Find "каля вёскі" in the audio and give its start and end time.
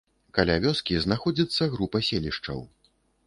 0.35-0.95